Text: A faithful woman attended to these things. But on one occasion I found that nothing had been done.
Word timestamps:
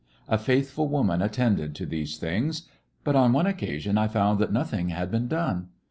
A 0.27 0.39
faithful 0.39 0.87
woman 0.87 1.21
attended 1.21 1.75
to 1.75 1.85
these 1.85 2.17
things. 2.17 2.67
But 3.03 3.15
on 3.15 3.33
one 3.33 3.45
occasion 3.45 3.99
I 3.99 4.07
found 4.07 4.39
that 4.39 4.51
nothing 4.51 4.89
had 4.89 5.11
been 5.11 5.27
done. 5.27 5.67